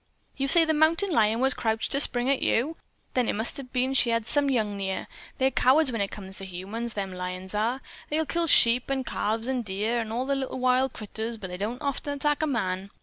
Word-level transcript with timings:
"You 0.35 0.47
say 0.47 0.65
the 0.65 0.73
mountain 0.73 1.11
lion 1.11 1.41
was 1.41 1.53
crouched 1.53 1.91
to 1.91 2.01
spring 2.01 2.27
at 2.27 2.41
you? 2.41 2.75
Then 3.13 3.29
it 3.29 3.35
must 3.35 3.59
o' 3.59 3.63
been 3.71 3.91
that 3.91 3.97
she 3.97 4.09
had 4.09 4.25
some 4.25 4.49
young 4.49 4.75
near. 4.75 5.05
They're 5.37 5.51
cowards 5.51 5.91
when 5.91 6.01
it 6.01 6.09
comes 6.09 6.39
to 6.39 6.45
humans, 6.47 6.93
them 6.93 7.13
lions 7.13 7.53
are. 7.53 7.81
They 8.09 8.25
kill 8.25 8.47
sheep 8.47 8.89
an' 8.89 9.03
calves 9.03 9.47
an' 9.47 9.61
deer, 9.61 9.99
an' 9.99 10.11
all 10.11 10.25
the 10.25 10.33
little 10.35 10.57
wild 10.57 10.93
critters, 10.93 11.37
but 11.37 11.51
they 11.51 11.57
don't 11.57 11.83
often 11.83 12.13
attack 12.15 12.41
a 12.41 12.47
man. 12.47 12.89